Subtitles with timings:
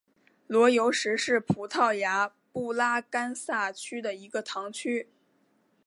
[0.47, 5.09] 罗尤什是葡萄牙布拉干萨区的一个堂区。